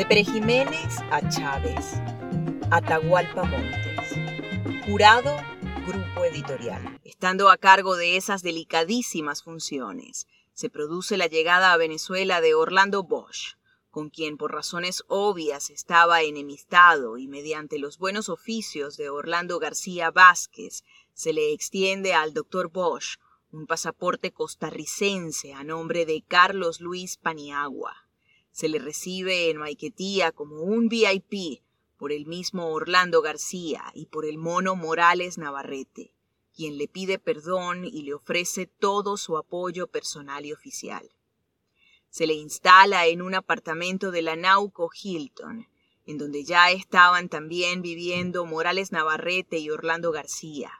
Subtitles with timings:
[0.00, 2.00] De Pere Jiménez a Chávez.
[2.70, 4.16] Atahualpa Montes.
[4.86, 5.36] Jurado,
[5.86, 6.98] Grupo Editorial.
[7.04, 13.02] Estando a cargo de esas delicadísimas funciones, se produce la llegada a Venezuela de Orlando
[13.02, 13.58] Bosch,
[13.90, 20.10] con quien por razones obvias estaba enemistado y mediante los buenos oficios de Orlando García
[20.10, 20.82] Vázquez
[21.12, 23.18] se le extiende al doctor Bosch
[23.52, 27.99] un pasaporte costarricense a nombre de Carlos Luis Paniagua.
[28.52, 31.62] Se le recibe en Maiquetía como un VIP
[31.96, 36.14] por el mismo Orlando García y por el mono Morales Navarrete,
[36.54, 41.10] quien le pide perdón y le ofrece todo su apoyo personal y oficial.
[42.08, 45.68] Se le instala en un apartamento de la Nauco Hilton,
[46.06, 50.72] en donde ya estaban también viviendo Morales Navarrete y Orlando García,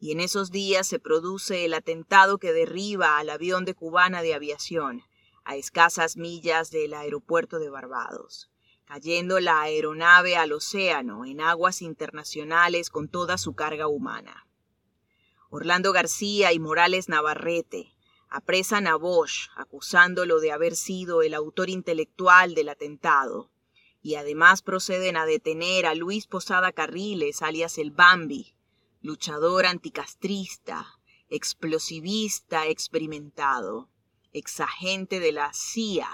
[0.00, 4.34] y en esos días se produce el atentado que derriba al avión de Cubana de
[4.34, 5.04] Aviación
[5.44, 8.50] a escasas millas del aeropuerto de Barbados,
[8.84, 14.46] cayendo la aeronave al océano en aguas internacionales con toda su carga humana.
[15.50, 17.94] Orlando García y Morales Navarrete
[18.28, 23.50] apresan a Bosch acusándolo de haber sido el autor intelectual del atentado
[24.00, 28.54] y además proceden a detener a Luis Posada Carriles, alias el Bambi,
[29.00, 33.91] luchador anticastrista, explosivista experimentado,
[34.32, 36.08] exagente de la CIA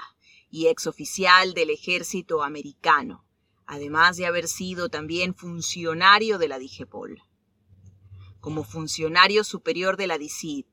[0.50, 3.25] y exoficial del ejército americano,
[3.66, 7.22] además de haber sido también funcionario de la DIGEPOL.
[8.41, 10.66] Como funcionario superior de la DICID,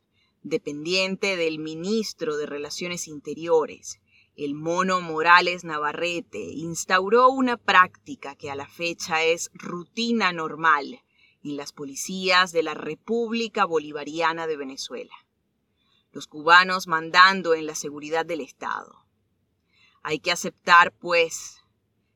[0.43, 3.99] dependiente del ministro de Relaciones Interiores,
[4.35, 11.01] el mono Morales Navarrete instauró una práctica que a la fecha es rutina normal
[11.41, 15.13] y las policías de la República Bolivariana de Venezuela.
[16.15, 19.05] Los cubanos mandando en la seguridad del Estado.
[20.01, 21.61] Hay que aceptar, pues,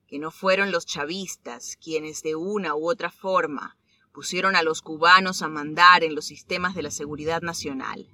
[0.07, 3.75] que no fueron los chavistas quienes de una u otra forma
[4.13, 8.07] pusieron a los cubanos a mandar en los sistemas de la seguridad nacional.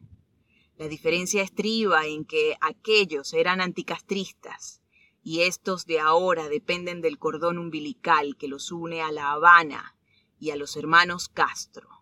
[0.75, 4.81] La diferencia estriba en que aquellos eran anticastristas
[5.21, 9.95] y estos de ahora dependen del cordón umbilical que los une a La Habana
[10.39, 11.94] y a los hermanos Castro.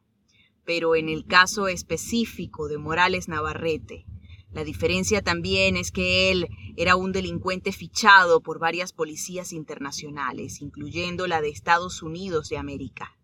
[0.65, 4.05] Pero en el caso específico de Morales Navarrete,
[4.51, 6.47] la diferencia también es que él
[6.77, 13.17] era un delincuente fichado por varias policías internacionales, incluyendo la de Estados Unidos de América.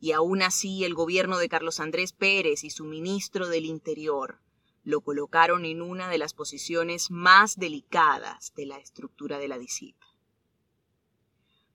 [0.00, 4.40] Y aún así el gobierno de Carlos Andrés Pérez y su ministro del Interior
[4.82, 9.96] lo colocaron en una de las posiciones más delicadas de la estructura de la DICIP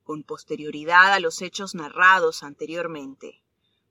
[0.06, 3.44] con posterioridad a los hechos narrados anteriormente.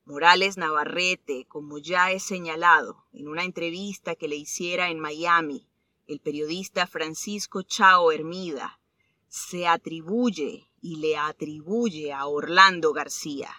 [0.06, 5.66] Morales Navarrete, como ya he señalado en una entrevista que le hiciera en Miami,
[6.06, 8.80] el periodista Francisco Chao Hermida,
[9.28, 13.50] se atribuye y le atribuye a Orlando García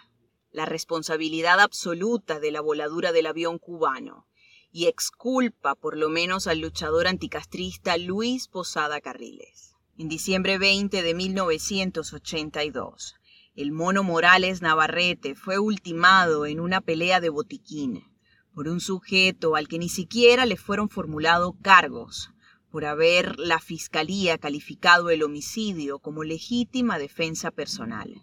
[0.52, 4.28] la responsabilidad absoluta de la voladura del avión cubano
[4.70, 11.14] y exculpa por lo menos al luchador anticastrista Luis Posada Carriles en diciembre 20 de
[11.14, 13.16] 1982.
[13.56, 18.04] El mono Morales Navarrete fue ultimado en una pelea de botiquín
[18.52, 22.34] por un sujeto al que ni siquiera le fueron formulados cargos
[22.70, 28.20] por haber la fiscalía calificado el homicidio como legítima defensa personal.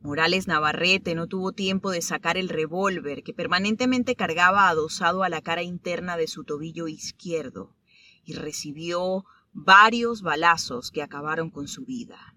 [0.00, 5.42] Morales Navarrete no tuvo tiempo de sacar el revólver que permanentemente cargaba adosado a la
[5.42, 7.76] cara interna de su tobillo izquierdo
[8.24, 12.34] y recibió varios balazos que acabaron con su vida.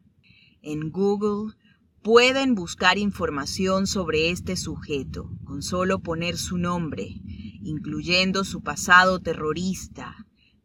[0.62, 1.56] En Google
[2.01, 7.07] pueden buscar información sobre este sujeto con solo poner su nombre,
[7.62, 10.16] incluyendo su pasado terrorista,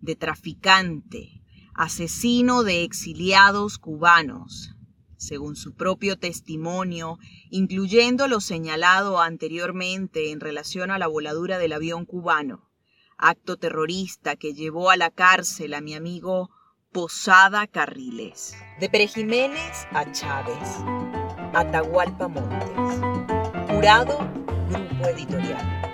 [0.00, 1.42] de traficante,
[1.74, 4.76] asesino de exiliados cubanos,
[5.16, 7.18] según su propio testimonio,
[7.50, 12.74] incluyendo lo señalado anteriormente en relación a la voladura del avión cubano
[13.18, 16.50] acto terrorista que llevó a la cárcel a mi amigo
[16.92, 18.54] Posada Carriles.
[18.80, 21.23] De Pere Jiménez a Chávez.
[21.54, 23.00] Atahualpa Montes.
[23.70, 24.18] Jurado,
[24.68, 25.93] Grupo Editorial.